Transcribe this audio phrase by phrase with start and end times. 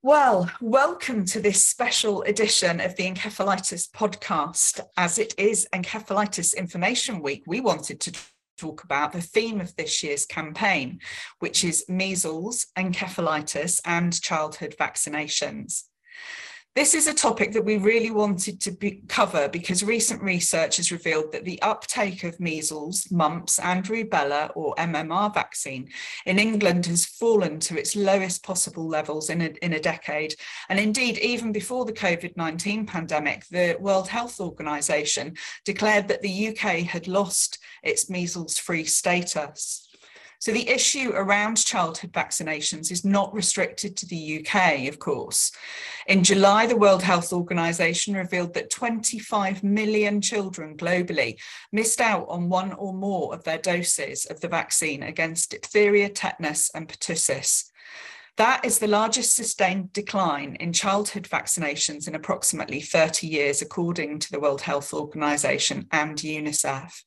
[0.00, 4.78] Well, welcome to this special edition of the Encephalitis podcast.
[4.96, 8.12] As it is Encephalitis Information Week, we wanted to
[8.58, 11.00] talk about the theme of this year's campaign,
[11.40, 15.82] which is measles, encephalitis, and childhood vaccinations.
[16.76, 20.92] This is a topic that we really wanted to be, cover because recent research has
[20.92, 25.88] revealed that the uptake of measles, mumps, and rubella, or MMR vaccine,
[26.24, 30.36] in England has fallen to its lowest possible levels in a, in a decade.
[30.68, 36.48] And indeed, even before the COVID 19 pandemic, the World Health Organization declared that the
[36.48, 39.87] UK had lost its measles free status.
[40.40, 45.50] So the issue around childhood vaccinations is not restricted to the UK, of course.
[46.06, 51.38] In July, the World Health Organization revealed that 25 million children globally
[51.72, 56.70] missed out on one or more of their doses of the vaccine against diphtheria, tetanus,
[56.72, 57.70] and pertussis.
[58.38, 64.30] That is the largest sustained decline in childhood vaccinations in approximately 30 years, according to
[64.30, 67.02] the World Health Organization and UNICEF.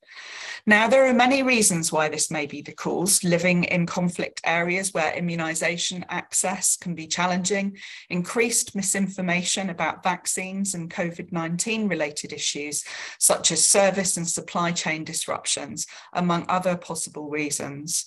[0.66, 3.24] Now, there are many reasons why this may be the cause.
[3.24, 7.78] Living in conflict areas where immunization access can be challenging,
[8.10, 12.84] increased misinformation about vaccines and COVID 19 related issues,
[13.18, 18.04] such as service and supply chain disruptions, among other possible reasons.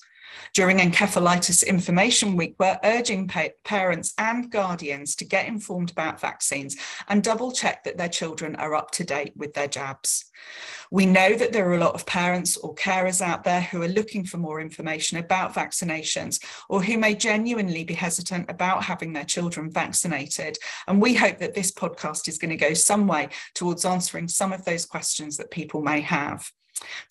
[0.54, 6.78] During Encephalitis Information Week, we're urging pa parents and guardians to get informed about vaccines
[7.08, 10.32] and double check that their children are up to date with their jabs.
[10.92, 13.88] We know that there are a lot of parents or carers out there who are
[13.88, 19.26] looking for more information about vaccinations or who may genuinely be hesitant about having their
[19.26, 20.58] children vaccinated.
[20.88, 24.54] And we hope that this podcast is going to go some way towards answering some
[24.54, 26.52] of those questions that people may have.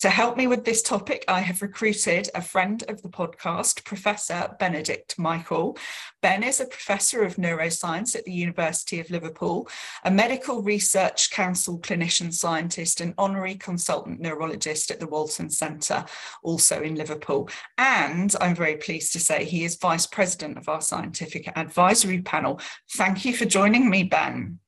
[0.01, 4.55] To help me with this topic, I have recruited a friend of the podcast, Professor
[4.59, 5.77] Benedict Michael.
[6.21, 9.67] Ben is a professor of neuroscience at the University of Liverpool,
[10.03, 16.05] a medical research council clinician scientist, and honorary consultant neurologist at the Walton Centre,
[16.43, 17.49] also in Liverpool.
[17.77, 22.59] And I'm very pleased to say he is vice president of our scientific advisory panel.
[22.93, 24.59] Thank you for joining me, Ben.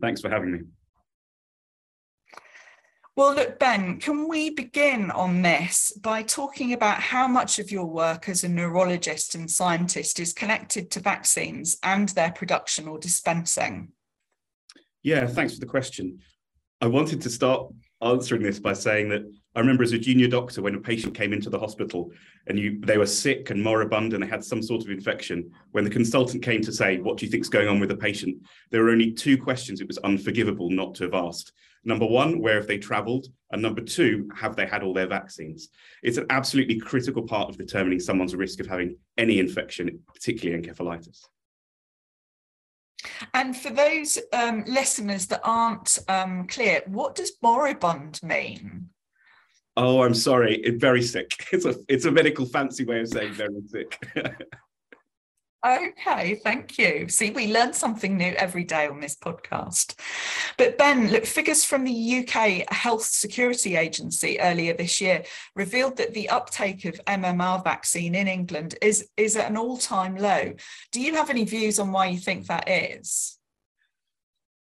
[0.00, 0.60] Thanks for having me.
[3.16, 7.86] Well, look, Ben, can we begin on this by talking about how much of your
[7.86, 13.92] work as a neurologist and scientist is connected to vaccines and their production or dispensing?
[15.04, 16.18] Yeah, thanks for the question.
[16.80, 19.22] I wanted to start answering this by saying that
[19.54, 22.10] I remember as a junior doctor when a patient came into the hospital
[22.48, 25.52] and you they were sick and moribund and they had some sort of infection.
[25.70, 27.96] When the consultant came to say, "What do you think is going on with the
[27.96, 31.52] patient?" There were only two questions it was unforgivable not to have asked.
[31.84, 33.26] Number one, where have they traveled?
[33.52, 35.68] And number two, have they had all their vaccines?
[36.02, 41.20] It's an absolutely critical part of determining someone's risk of having any infection, particularly encephalitis.
[43.34, 48.88] And for those um, listeners that aren't um, clear, what does moribund mean?
[49.76, 50.56] Oh, I'm sorry.
[50.56, 51.46] It's very sick.
[51.52, 54.06] It's a it's a medical fancy way of saying very sick.
[55.64, 57.08] Okay, thank you.
[57.08, 59.98] See, we learn something new every day on this podcast.
[60.58, 65.24] But Ben, look, figures from the UK Health Security Agency earlier this year
[65.56, 70.52] revealed that the uptake of MMR vaccine in England is, is at an all-time low.
[70.92, 73.38] Do you have any views on why you think that is?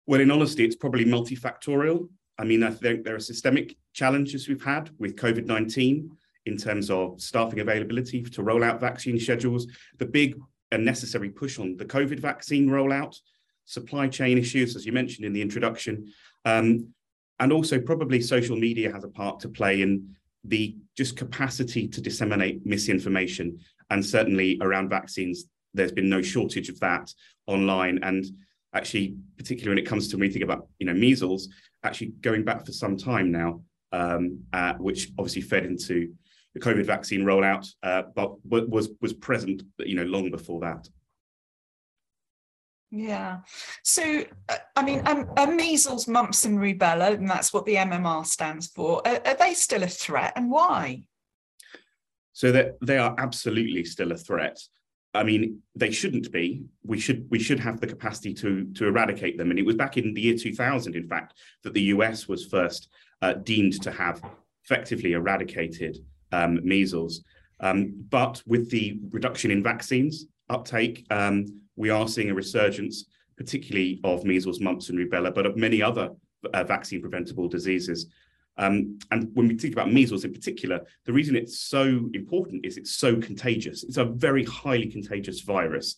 [0.06, 2.09] Well, in honesty, it's probably multifactorial.
[2.38, 6.12] I mean, I think there are systemic challenges we've had with COVID 19
[6.45, 9.68] in terms of staffing availability to roll out vaccine schedules.
[9.97, 10.35] The big
[10.72, 13.16] a necessary push on the COVID vaccine rollout,
[13.66, 16.12] supply chain issues, as you mentioned in the introduction,
[16.46, 16.88] um,
[17.40, 22.02] and also probably social media has a part to play in the just capacity to
[22.02, 23.60] disseminate misinformation.
[23.90, 27.14] And certainly around vaccines, there's been no shortage of that
[27.48, 28.00] online.
[28.04, 28.26] And
[28.74, 31.50] actually, particularly when it comes to me thinking about you know measles,
[31.84, 33.62] actually going back for some time now,
[33.92, 36.13] um, uh, which obviously fed into
[36.53, 40.88] the COVID vaccine rollout, uh, but was was present, you know, long before that.
[42.92, 43.38] Yeah.
[43.83, 48.25] So, uh, I mean, um, uh, measles, mumps, and rubella, and that's what the MMR
[48.25, 49.01] stands for.
[49.07, 51.03] Are, are they still a threat, and why?
[52.33, 54.59] So that they are absolutely still a threat.
[55.13, 56.63] I mean, they shouldn't be.
[56.83, 59.51] We should we should have the capacity to to eradicate them.
[59.51, 62.89] And it was back in the year 2000, in fact, that the US was first
[63.21, 64.21] uh, deemed to have
[64.65, 65.97] effectively eradicated
[66.31, 67.24] um, measles.
[67.60, 71.45] Um, but with the reduction in vaccines uptake, um,
[71.75, 73.06] we are seeing a resurgence,
[73.38, 76.10] particularly of measles, mumps, and rubella, but of many other
[76.54, 78.07] uh, vaccine preventable diseases.
[78.57, 82.78] Um, and when we think about measles in particular, the reason it's so important is
[82.78, 83.83] it's so contagious.
[83.83, 85.95] It's a very highly contagious virus.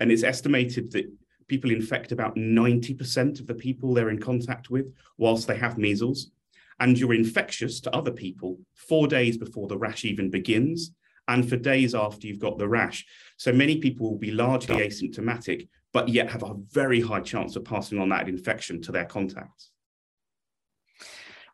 [0.00, 1.06] And it's estimated that
[1.48, 6.30] people infect about 90% of the people they're in contact with whilst they have measles.
[6.80, 10.92] And you're infectious to other people four days before the rash even begins
[11.28, 13.06] and for days after you've got the rash.
[13.36, 17.64] So many people will be largely asymptomatic, but yet have a very high chance of
[17.64, 19.70] passing on that infection to their contacts.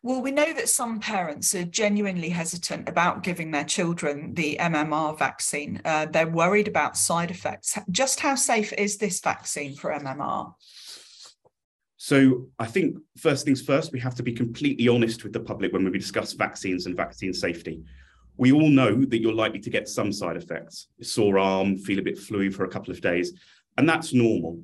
[0.01, 5.19] Well, we know that some parents are genuinely hesitant about giving their children the MMR
[5.19, 5.81] vaccine.
[5.85, 7.77] Uh, they're worried about side effects.
[7.91, 10.55] Just how safe is this vaccine for MMR?
[11.99, 15.73] So I think first things first, we have to be completely honest with the public
[15.73, 17.83] when we discuss vaccines and vaccine safety.
[18.37, 22.03] We all know that you're likely to get some side effects, sore arm, feel a
[22.03, 23.33] bit fluey for a couple of days,
[23.77, 24.63] and that's normal.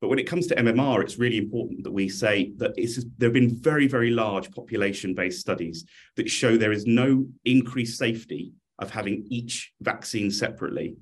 [0.00, 3.34] But when it comes to MMR, it's really important that we say that there have
[3.34, 5.84] been very, very large population-based studies
[6.14, 10.94] that show there is no increased safety of having each vaccine separately.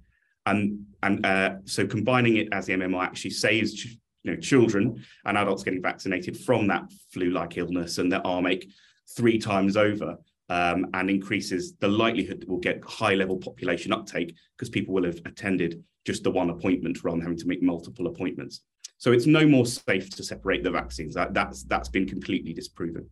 [0.47, 3.75] And, and uh, so combining it as the MMR actually saves
[4.27, 8.69] you know, children and adults getting vaccinated from that flu-like illness and their arm ache
[9.17, 10.17] three times over
[10.49, 15.05] um, and increases the likelihood that we'll get high level population uptake because people will
[15.05, 18.63] have attended just the one appointment rather than having to make multiple appointments.
[18.99, 21.15] So it's no more safe to separate the vaccines.
[21.15, 23.09] That, that's, that's been completely disproven.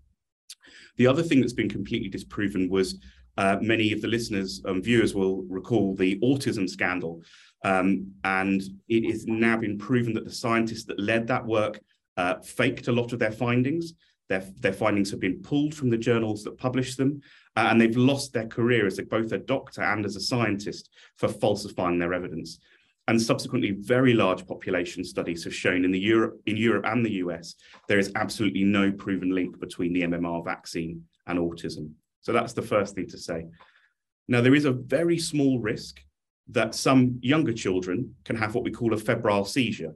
[0.96, 3.00] The other thing that's been completely disproven was
[3.36, 7.22] uh, many of the listeners and viewers will recall the autism scandal.
[7.64, 11.80] Um, and has now been proven that the scientists that led that work
[12.18, 13.94] uh, faked a lot of their findings.
[14.28, 17.22] Their, their findings have been pulled from the journals that publish them,
[17.56, 20.90] uh, and they've lost their career as a, both a doctor and as a scientist
[21.16, 22.58] for falsifying their evidence
[23.08, 27.14] and subsequently very large population studies have shown in the Europe in Europe and the
[27.14, 27.54] US
[27.88, 31.90] there is absolutely no proven link between the MMR vaccine and autism.
[32.20, 33.46] So that's the first thing to say.
[34.28, 36.00] Now there is a very small risk
[36.48, 39.94] that some younger children can have what we call a febrile seizure.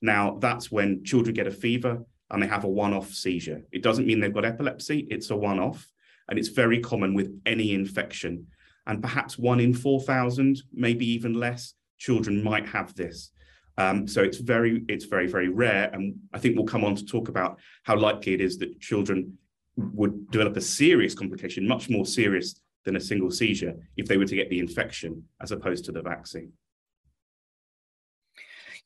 [0.00, 3.62] Now that's when children get a fever and they have a one-off seizure.
[3.72, 5.90] It doesn't mean they've got epilepsy, it's a one-off
[6.28, 8.46] and it's very common with any infection
[8.86, 13.30] and perhaps one in 4,000, maybe even less, children might have this.
[13.78, 15.90] Um, so it's very, it's very, very rare.
[15.92, 19.38] And I think we'll come on to talk about how likely it is that children
[19.76, 24.24] would develop a serious complication, much more serious than a single seizure, if they were
[24.24, 26.52] to get the infection as opposed to the vaccine.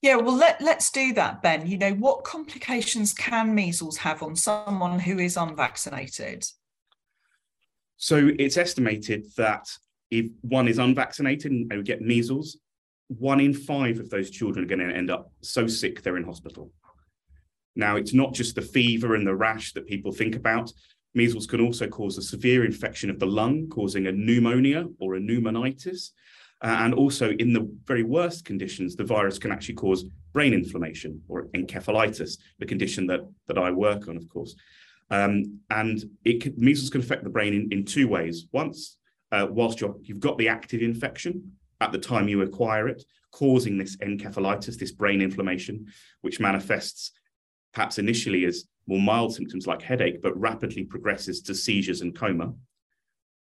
[0.02, 1.66] Yeah, well, let, let's do that, Ben.
[1.66, 6.44] You know, what complications can measles have on someone who is unvaccinated?
[7.96, 9.66] So it's estimated that
[10.10, 12.58] if one is unvaccinated and get measles,
[13.08, 16.24] one in five of those children are going to end up so sick they're in
[16.24, 16.70] hospital.
[17.76, 20.70] Now, it's not just the fever and the rash that people think about.
[21.14, 25.20] Measles can also cause a severe infection of the lung, causing a pneumonia or a
[25.20, 26.10] pneumonitis.
[26.62, 31.20] Uh, and also, in the very worst conditions, the virus can actually cause brain inflammation
[31.28, 34.56] or encephalitis, the condition that, that I work on, of course.
[35.10, 38.46] Um, and it can, measles can affect the brain in, in two ways.
[38.52, 38.96] Once,
[39.30, 43.76] uh, whilst you have got the active infection, at the time you acquire it, causing
[43.76, 45.86] this encephalitis, this brain inflammation,
[46.22, 47.12] which manifests
[47.72, 52.52] perhaps initially as more mild symptoms like headache, but rapidly progresses to seizures and coma.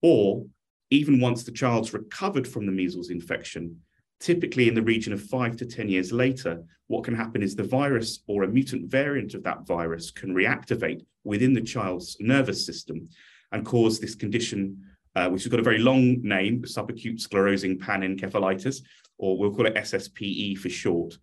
[0.03, 0.45] Or
[0.91, 3.81] even once the child's recovered from the measles infection,
[4.21, 7.63] typically in the region of five to 10 years later, what can happen is the
[7.63, 13.09] virus or a mutant variant of that virus can reactivate within the child's nervous system
[13.53, 14.77] and cause this condition
[15.15, 18.83] uh, which has got a very long name, subacute sclerosing panencephalitis,
[19.19, 21.19] or we'll call it SSPE for short.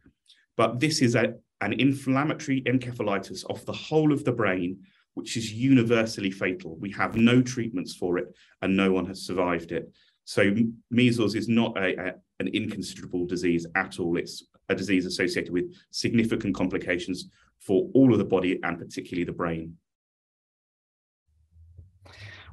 [0.57, 4.79] But this is a, an inflammatory encephalitis of the whole of the brain,
[5.13, 6.77] which is universally fatal.
[6.77, 9.91] We have no treatments for it, and no one has survived it.
[10.25, 10.55] So
[10.91, 14.17] measles is not a, a, an inconsiderable disease at all.
[14.17, 19.31] It's a disease associated with significant complications for all of the body and particularly the
[19.31, 19.75] brain.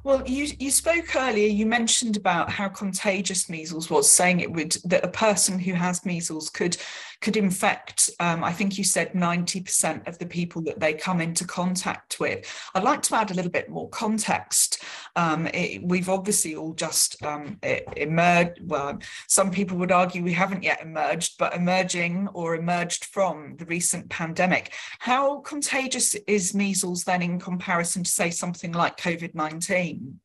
[0.03, 4.77] Well, you, you spoke earlier, you mentioned about how contagious measles was, saying it would
[4.85, 6.77] that a person who has measles could
[7.21, 11.45] could infect, um, I think you said 90% of the people that they come into
[11.45, 12.45] contact with.
[12.75, 14.83] I'd like to add a little bit more context.
[15.15, 17.59] Um, it, we've obviously all just um,
[17.95, 23.55] emerged, well, some people would argue we haven't yet emerged, but emerging or emerged from
[23.57, 24.73] the recent pandemic.
[24.99, 30.19] How contagious is measles then in comparison to, say, something like COVID 19?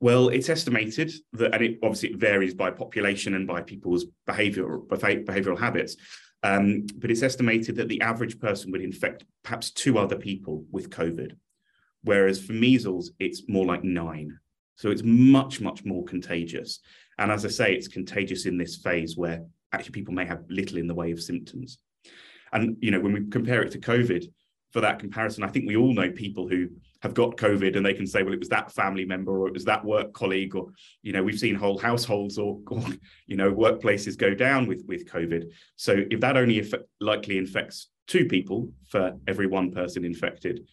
[0.00, 4.78] Well, it's estimated that, and it obviously it varies by population and by people's behavior,
[4.78, 5.96] behavioral habits,
[6.44, 10.90] um, but it's estimated that the average person would infect perhaps two other people with
[10.90, 11.32] COVID,
[12.04, 14.38] whereas for measles, it's more like nine.
[14.76, 16.78] So it's much, much more contagious.
[17.18, 20.78] And as I say, it's contagious in this phase where actually people may have little
[20.78, 21.78] in the way of symptoms.
[22.52, 24.24] And you know, when we compare it to COVID,
[24.70, 26.68] for that comparison, I think we all know people who
[27.02, 29.54] have got COVID and they can say, well, it was that family member or it
[29.54, 30.68] was that work colleague, or
[31.02, 32.82] you know, we've seen whole households or, or
[33.26, 35.50] you know, workplaces go down with with COVID.
[35.76, 40.66] So if that only likely infects two people for every one person infected,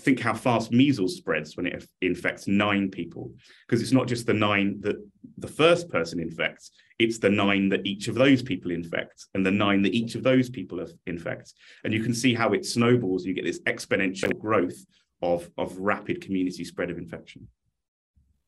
[0.00, 3.30] think how fast measles spreads when it infects nine people
[3.66, 4.96] because it's not just the nine that
[5.38, 9.50] the first person infects it's the nine that each of those people infects and the
[9.50, 11.54] nine that each of those people infects
[11.84, 14.84] and you can see how it snowballs you get this exponential growth
[15.22, 17.48] of of rapid community spread of infection.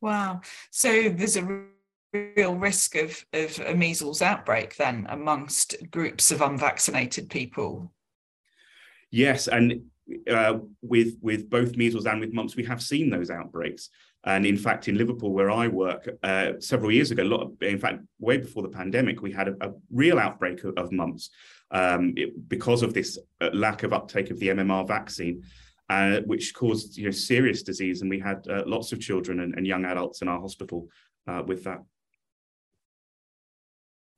[0.00, 0.42] Wow.
[0.70, 1.64] So there's a
[2.12, 7.92] real risk of of a measles outbreak then amongst groups of unvaccinated people.
[9.10, 9.82] Yes and
[10.30, 13.88] uh, with with both measles and with mumps, we have seen those outbreaks.
[14.26, 17.52] And in fact, in Liverpool, where I work, uh, several years ago, a lot of,
[17.60, 21.30] in fact, way before the pandemic, we had a, a real outbreak of, of mumps.
[21.70, 25.42] Um, it, because of this uh, lack of uptake of the MMR vaccine,
[25.90, 28.00] uh, which caused you know serious disease.
[28.00, 30.88] And we had uh, lots of children and, and, young adults in our hospital
[31.26, 31.78] uh, with that.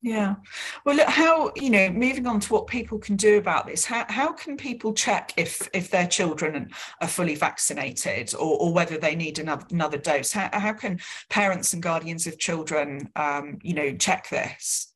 [0.03, 0.37] Yeah.
[0.85, 4.05] Well, look, how, you know, moving on to what people can do about this, how,
[4.09, 6.71] how can people check if if their children
[7.01, 10.31] are fully vaccinated or, or whether they need another, another dose?
[10.31, 14.95] How, how can parents and guardians of children, um, you know, check this?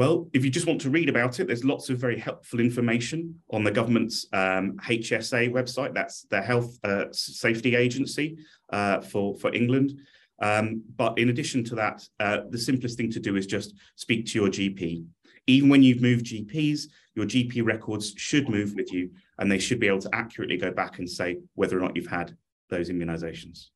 [0.00, 3.38] Well, if you just want to read about it, there's lots of very helpful information
[3.50, 5.92] on the government's um, HSA website.
[5.92, 8.38] That's the Health uh, Safety Agency
[8.70, 9.92] uh, for, for England.
[10.40, 14.24] Um, but in addition to that, uh, the simplest thing to do is just speak
[14.28, 15.04] to your GP.
[15.46, 19.80] Even when you've moved GPs, your GP records should move with you and they should
[19.80, 22.34] be able to accurately go back and say whether or not you've had
[22.70, 23.66] those immunizations.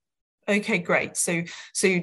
[0.46, 1.16] Okay, great.
[1.16, 2.00] So, so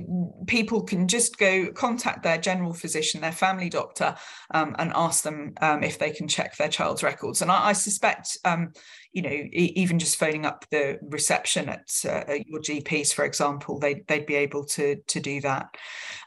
[0.48, 4.16] people can just go contact their general physician, their family doctor,
[4.52, 7.42] um, and ask them um, if they can check their child's records.
[7.42, 8.74] And I, I suspect, um,
[9.14, 13.80] you know, e- even just phoning up the reception at, uh, your GPs, for example,
[13.80, 15.68] they they'd be able to to do that.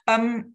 [0.07, 0.55] Um,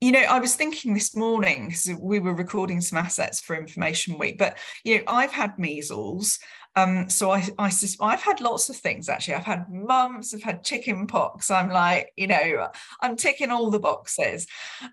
[0.00, 4.18] you know, I was thinking this morning because we were recording some assets for Information
[4.18, 6.38] Week, but you know, I've had measles.
[6.76, 9.34] Um, so I, I, I've had lots of things actually.
[9.34, 11.50] I've had mumps, I've had chicken pox.
[11.50, 12.68] I'm like, you know,
[13.00, 14.46] I'm ticking all the boxes.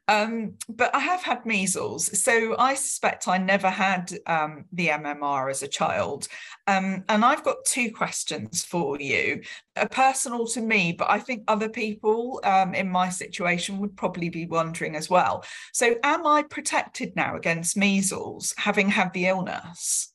[0.07, 2.21] Um, but I have had measles.
[2.23, 6.27] So I suspect I never had um, the MMR as a child.
[6.67, 9.41] Um, and I've got two questions for you,
[9.75, 14.29] a personal to me, but I think other people um, in my situation would probably
[14.29, 15.43] be wondering as well.
[15.73, 20.12] So am I protected now against measles having had the illness?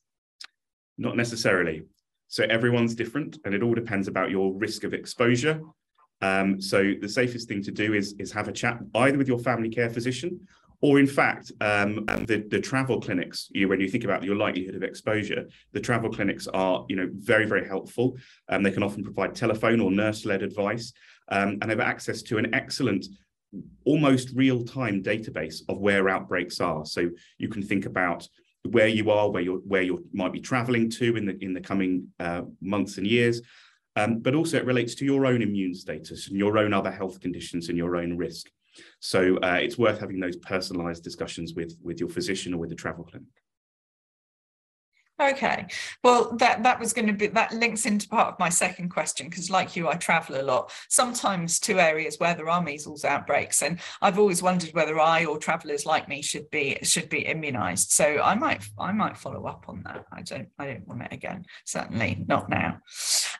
[0.99, 1.83] Not necessarily.
[2.27, 5.61] So everyone's different, and it all depends about your risk of exposure.
[6.21, 9.39] Um, so the safest thing to do is is have a chat either with your
[9.39, 10.45] family care physician,
[10.81, 13.47] or in fact, um, the the travel clinics.
[13.51, 17.09] You, when you think about your likelihood of exposure, the travel clinics are you know
[17.13, 18.17] very very helpful.
[18.49, 20.91] Um, they can often provide telephone or nurse led advice,
[21.29, 23.05] um, and have access to an excellent
[23.85, 26.85] almost real time database of where outbreaks are.
[26.85, 28.27] So you can think about
[28.63, 31.61] where you are, where you're where you might be traveling to in the in the
[31.61, 33.41] coming uh, months and years.
[33.95, 37.19] Um, but also it relates to your own immune status and your own other health
[37.19, 38.49] conditions and your own risk.
[38.99, 42.75] So uh, it's worth having those personalized discussions with with your physician or with the
[42.75, 43.29] travel clinic.
[45.21, 45.65] Okay,
[46.01, 49.27] well, that that was going to be that links into part of my second question
[49.29, 50.71] because, like you, I travel a lot.
[50.87, 55.37] Sometimes to areas where there are measles outbreaks, and I've always wondered whether I or
[55.37, 57.91] travellers like me should be should be immunised.
[57.91, 60.05] So I might I might follow up on that.
[60.13, 61.45] I don't I don't want it again.
[61.65, 62.77] Certainly not now.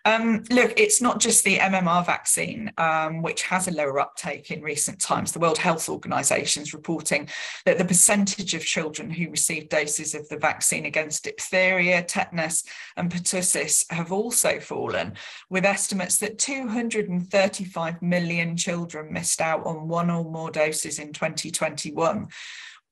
[0.06, 4.62] Um, look, it's not just the MMR vaccine um, which has a lower uptake in
[4.62, 5.32] recent times.
[5.32, 7.28] The World Health Organization is reporting
[7.66, 12.64] that the percentage of children who receive doses of the vaccine against diphtheria, tetanus,
[12.96, 15.14] and pertussis have also fallen,
[15.50, 22.28] with estimates that 235 million children missed out on one or more doses in 2021.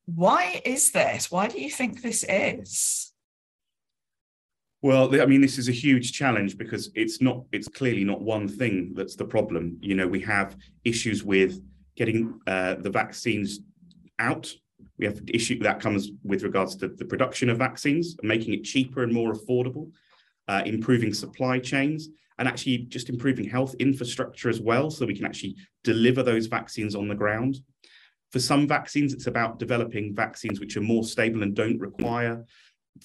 [0.06, 1.32] Why is this?
[1.32, 3.07] Why do you think this is?
[4.82, 8.48] Well, I mean, this is a huge challenge because it's not, it's clearly not one
[8.48, 9.78] thing that's the problem.
[9.82, 11.60] You know, we have issues with
[11.96, 13.60] getting uh, the vaccines
[14.20, 14.54] out
[14.98, 19.04] we have issue that comes with regards to the production of vaccines, making it cheaper
[19.04, 19.92] and more affordable,
[20.48, 25.26] uh, improving supply chains, and actually just improving health infrastructure as well, so we can
[25.26, 27.60] actually deliver those vaccines on the ground.
[28.32, 32.46] For some vaccines, it's about developing vaccines which are more stable and don't require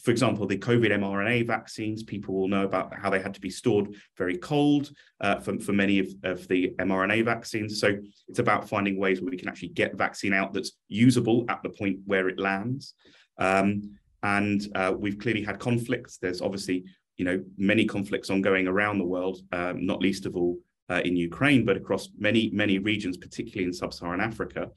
[0.02, 3.50] for example, the COVID mRNA vaccines, people will know about how they had to be
[3.50, 7.80] stored very cold uh, for, for many of, of the mRNA vaccines.
[7.80, 7.96] So
[8.28, 11.70] it's about finding ways where we can actually get vaccine out that's usable at the
[11.70, 12.94] point where it lands.
[13.38, 16.18] Um, and uh, we've clearly had conflicts.
[16.18, 16.84] There's obviously,
[17.16, 20.58] you know, many conflicts ongoing around the world, um, not least of all
[20.88, 24.68] uh, in Ukraine, but across many, many regions, particularly in sub-Saharan Africa,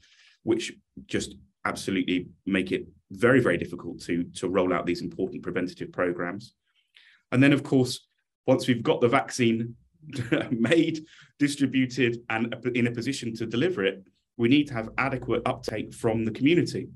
[0.43, 0.73] which
[1.05, 6.53] just absolutely make it very, very difficult to, to roll out these important preventative programs.
[7.31, 8.07] And then, of course,
[8.45, 9.75] once we've got the vaccine
[10.51, 11.05] made,
[11.39, 14.03] distributed, and in a position to deliver it,
[14.37, 16.87] we need to have adequate uptake from the community.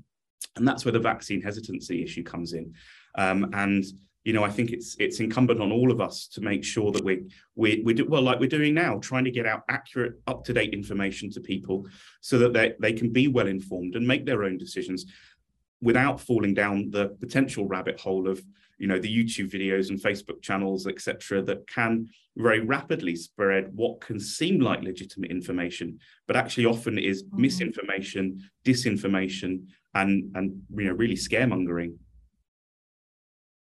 [0.56, 2.72] And that's where the vaccine hesitancy issue comes in.
[3.16, 3.84] Um, and
[4.24, 7.04] you know, I think it's it's incumbent on all of us to make sure that
[7.04, 10.44] we we we do well, like we're doing now, trying to get out accurate, up
[10.44, 11.86] to date information to people,
[12.20, 15.06] so that they they can be well informed and make their own decisions,
[15.80, 18.42] without falling down the potential rabbit hole of
[18.78, 24.00] you know the YouTube videos and Facebook channels, etc., that can very rapidly spread what
[24.00, 27.40] can seem like legitimate information, but actually often is mm-hmm.
[27.40, 31.94] misinformation, disinformation, and and you know really scaremongering.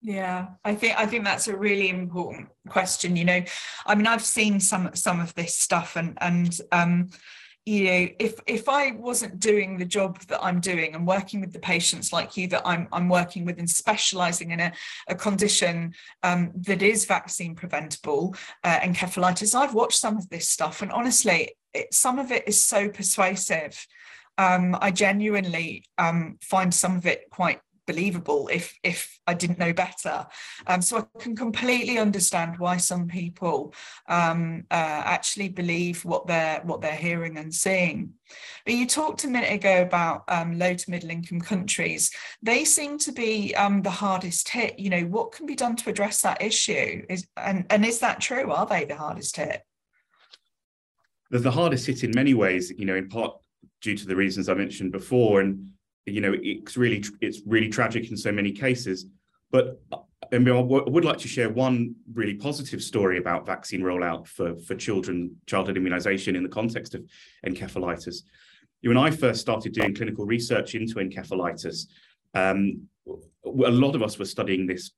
[0.01, 3.15] Yeah, I think I think that's a really important question.
[3.15, 3.41] You know,
[3.85, 7.09] I mean, I've seen some some of this stuff, and and um,
[7.67, 11.53] you know, if if I wasn't doing the job that I'm doing and working with
[11.53, 14.71] the patients like you that I'm I'm working with and specialising in a,
[15.07, 15.93] a condition
[16.23, 21.51] um, that is vaccine preventable, uh, encephalitis, I've watched some of this stuff, and honestly,
[21.75, 23.85] it, some of it is so persuasive.
[24.39, 29.73] Um, I genuinely um, find some of it quite believable if if I didn't know
[29.73, 30.25] better.
[30.67, 33.73] Um, so I can completely understand why some people
[34.07, 38.13] um, uh, actually believe what they're what they're hearing and seeing.
[38.65, 42.11] But you talked a minute ago about um, low to middle income countries.
[42.41, 44.79] They seem to be um, the hardest hit.
[44.79, 47.03] You know, what can be done to address that issue?
[47.09, 48.51] Is and and is that true?
[48.51, 49.61] Are they the hardest hit?
[51.29, 52.71] They're the hardest hit in many ways.
[52.71, 53.37] You know, in part
[53.81, 55.71] due to the reasons I mentioned before, and
[56.05, 59.05] you know it's really it's really tragic in so many cases.
[59.51, 59.81] But
[60.31, 64.55] I, mean, I would like to share one really positive story about vaccine rollout for
[64.57, 67.03] for children childhood immunization in the context of
[67.45, 68.23] encephalitis.
[68.83, 71.87] When i first started doing clinical research into encephalitis.
[72.33, 72.87] Um,
[73.45, 74.91] a lot of us were studying this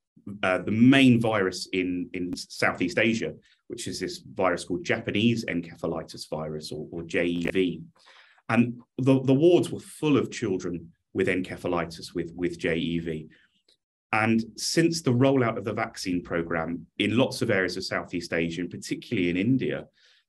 [0.44, 3.34] uh, the main virus in in southeast asia
[3.68, 7.82] which is this virus called japanese encephalitis virus or, or jev
[8.50, 13.30] and the, the wards were full of children with encephalitis with, with JEV.
[14.12, 18.62] And since the rollout of the vaccine program in lots of areas of Southeast Asia,
[18.62, 19.88] and particularly in India,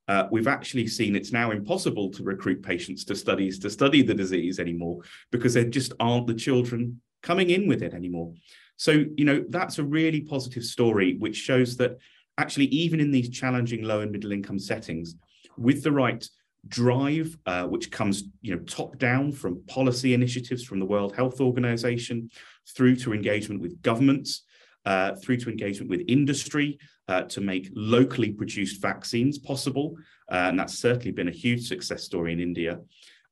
[0.09, 4.15] uh, we've actually seen it's now impossible to recruit patients to studies to study the
[4.15, 5.01] disease anymore
[5.31, 8.35] because there just aren't the children coming in with it anymore.
[8.77, 11.97] So, you know, that's a really positive story, which shows that
[12.39, 15.15] actually, even in these challenging low and middle income settings,
[15.57, 16.27] with the right
[16.69, 21.41] drive, uh, which comes you know top down from policy initiatives from the World Health
[21.41, 22.31] Organization,
[22.75, 24.43] through to engagement with governments,
[24.85, 29.97] uh, through to engagement with industry uh, to make locally produced vaccines possible,
[30.31, 32.81] uh, and that's certainly been a huge success story in India.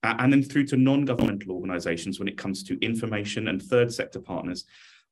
[0.02, 4.64] and then through to non-governmental organizations when it comes to information and third sector partners,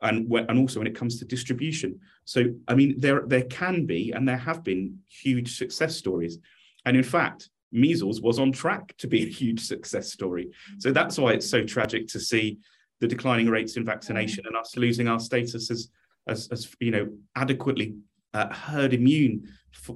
[0.03, 2.01] and, and also when it comes to distribution.
[2.25, 6.39] So, I mean, there, there can be and there have been huge success stories.
[6.85, 10.51] And in fact, measles was on track to be a huge success story.
[10.79, 12.59] So that's why it's so tragic to see
[13.01, 15.89] the declining rates in vaccination and us losing our status as,
[16.27, 17.97] as, as you know, adequately
[18.35, 19.49] uh, herd immune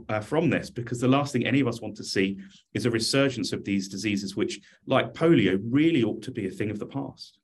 [0.09, 2.39] uh, from this, because the last thing any of us want to see
[2.73, 6.71] is a resurgence of these diseases, which, like polio, really ought to be a thing
[6.71, 7.39] of the past.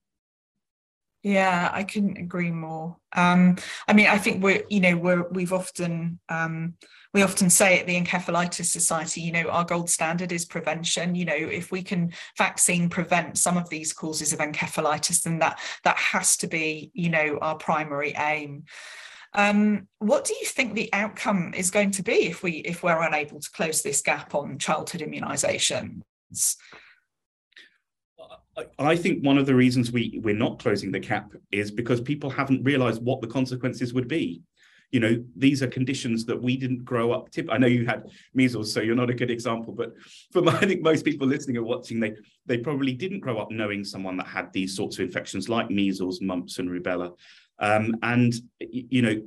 [1.23, 2.97] Yeah, I couldn't agree more.
[3.15, 6.75] Um, I mean, I think we're, you know, we're we've often um,
[7.13, 11.15] we often say at the Encephalitis Society, you know, our gold standard is prevention.
[11.15, 15.59] You know, if we can vaccine prevent some of these causes of encephalitis, then that
[15.85, 18.65] that has to be, you know, our primary aim.
[19.35, 23.03] Um, what do you think the outcome is going to be if we if we're
[23.03, 26.57] unable to close this gap on childhood immunisations?
[28.79, 32.31] I think one of the reasons we we're not closing the gap is because people
[32.31, 34.43] haven't realised what the consequences would be
[34.91, 38.09] you know these are conditions that we didn't grow up tip i know you had
[38.35, 39.93] measles so you're not a good example but
[40.33, 42.15] for my, i think most people listening or watching they
[42.47, 46.21] they probably didn't grow up knowing someone that had these sorts of infections like measles
[46.21, 47.17] mumps and rubella.
[47.59, 49.23] Um, and you know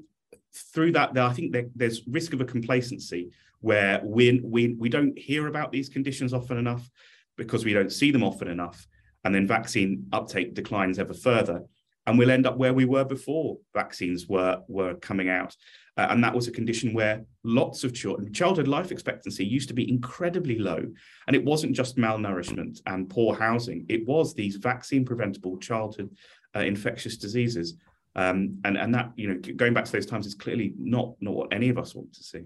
[0.73, 5.17] through that i think there, there's risk of a complacency where we, we we don't
[5.17, 6.89] hear about these conditions often enough
[7.37, 8.87] because we don't see them often enough
[9.23, 11.63] and then vaccine uptake declines ever further
[12.05, 15.55] and we'll end up where we were before vaccines were were coming out.
[15.95, 19.75] Uh, and that was a condition where lots of children, childhood life expectancy used to
[19.75, 20.83] be incredibly low.
[21.27, 26.09] And it wasn't just malnourishment and poor housing, it was these vaccine preventable childhood
[26.55, 27.75] uh, infectious diseases.
[28.15, 31.33] Um, and, and that, you know, going back to those times is clearly not, not
[31.33, 32.43] what any of us want to see.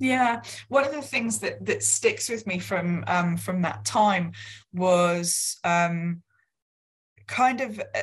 [0.00, 4.32] Yeah, one of the things that that sticks with me from um, from that time
[4.72, 6.22] was um,
[7.26, 8.02] kind of uh,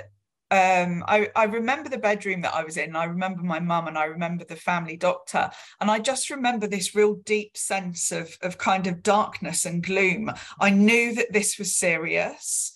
[0.50, 2.96] um, I, I remember the bedroom that I was in.
[2.96, 5.50] I remember my mum and I remember the family doctor.
[5.82, 10.32] And I just remember this real deep sense of, of kind of darkness and gloom.
[10.60, 12.72] I knew that this was serious.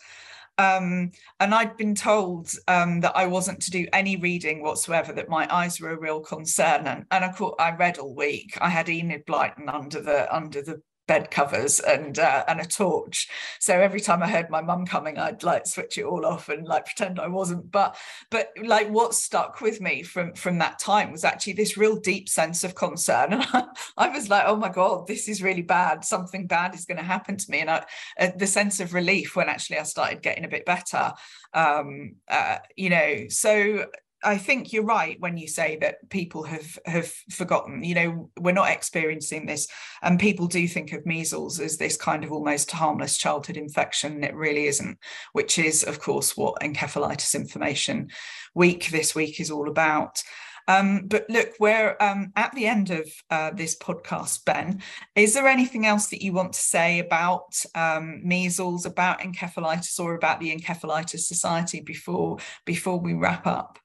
[0.57, 5.29] Um, and I'd been told um, that I wasn't to do any reading whatsoever, that
[5.29, 6.87] my eyes were a real concern.
[6.87, 8.57] And, and course, I read all week.
[8.59, 13.27] I had Enid Blyton under the under the bed covers and uh, and a torch.
[13.59, 16.65] So every time I heard my mum coming, I'd like switch it all off and
[16.65, 17.69] like pretend I wasn't.
[17.69, 17.97] But
[18.29, 22.29] but like what stuck with me from from that time was actually this real deep
[22.29, 23.33] sense of concern.
[23.33, 23.65] And I,
[23.97, 26.05] I was like, oh my god, this is really bad.
[26.05, 27.59] Something bad is going to happen to me.
[27.59, 27.85] And I,
[28.17, 31.11] uh, the sense of relief when actually I started getting a bit better.
[31.53, 33.85] Um, uh, you know, so
[34.23, 37.83] I think you're right when you say that people have have forgotten.
[37.83, 39.67] You know, we're not experiencing this,
[40.01, 44.23] and people do think of measles as this kind of almost harmless childhood infection.
[44.23, 44.97] It really isn't,
[45.33, 48.09] which is, of course, what Encephalitis Information
[48.53, 50.21] Week this week is all about.
[50.67, 54.81] Um, but look, we're um, at the end of uh, this podcast, Ben.
[55.15, 60.15] Is there anything else that you want to say about um, measles, about encephalitis, or
[60.15, 63.79] about the Encephalitis Society before before we wrap up?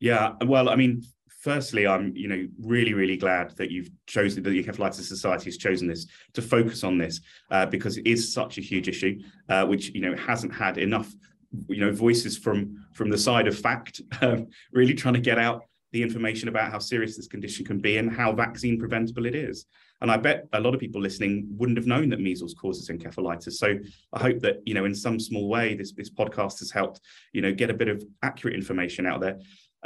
[0.00, 1.02] Yeah, well, I mean,
[1.40, 5.56] firstly, I'm you know really really glad that you've chosen that the Encephalitis Society has
[5.56, 9.64] chosen this to focus on this uh, because it is such a huge issue, uh,
[9.66, 11.12] which you know hasn't had enough
[11.68, 15.62] you know voices from from the side of fact, um, really trying to get out
[15.92, 19.64] the information about how serious this condition can be and how vaccine preventable it is.
[20.00, 23.54] And I bet a lot of people listening wouldn't have known that measles causes encephalitis.
[23.54, 23.74] So
[24.12, 27.00] I hope that, you know, in some small way, this, this podcast has helped,
[27.32, 29.38] you know, get a bit of accurate information out there.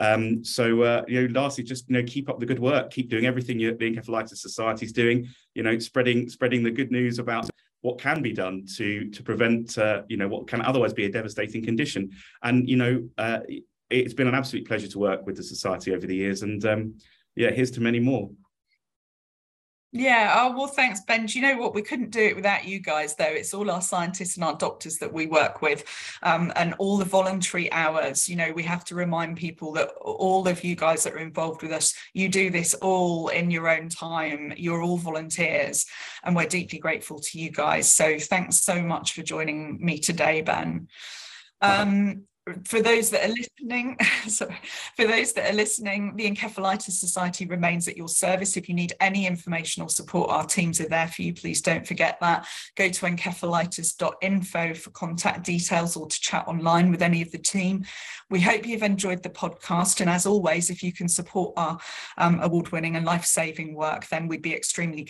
[0.02, 3.08] Um, so uh, you know, lastly, just you know, keep up the good work, keep
[3.08, 5.28] doing everything you, the Encephalitis Society is doing.
[5.54, 7.48] You know, spreading spreading the good news about
[7.82, 11.08] what can be done to to prevent uh, you know what can otherwise be a
[11.08, 12.10] devastating condition.
[12.42, 13.40] And you know, uh,
[13.90, 16.42] it's been an absolute pleasure to work with the society over the years.
[16.42, 16.94] And um,
[17.36, 18.28] yeah, here's to many more.
[19.94, 20.34] Yeah.
[20.38, 21.26] Oh, well, thanks, Ben.
[21.26, 21.74] Do you know what?
[21.74, 23.24] We couldn't do it without you guys, though.
[23.24, 25.84] It's all our scientists and our doctors that we work with
[26.22, 28.26] um, and all the voluntary hours.
[28.26, 31.60] You know, we have to remind people that all of you guys that are involved
[31.60, 34.54] with us, you do this all in your own time.
[34.56, 35.84] You're all volunteers,
[36.24, 37.92] and we're deeply grateful to you guys.
[37.92, 40.88] So thanks so much for joining me today, Ben.
[41.60, 42.24] Um,
[42.64, 44.58] for those that are listening, sorry,
[44.96, 48.56] for those that are listening, the Encephalitis Society remains at your service.
[48.56, 51.34] If you need any information or support, our teams are there for you.
[51.34, 52.46] Please don't forget that.
[52.76, 57.84] Go to encephalitis.info for contact details or to chat online with any of the team.
[58.28, 60.00] We hope you've enjoyed the podcast.
[60.00, 61.78] And as always, if you can support our
[62.18, 65.06] um, award winning and life saving work, then we'd be extremely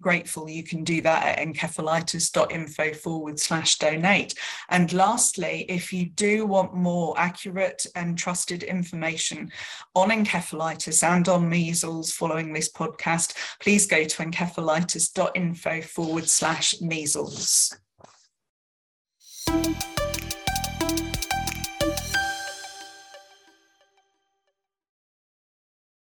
[0.00, 4.34] grateful you can do that at encephalitis.info forward slash donate.
[4.68, 9.50] And lastly if you do want more accurate and trusted information
[9.94, 17.76] on encephalitis and on measles following this podcast please go to encephalitis.info forward slash measles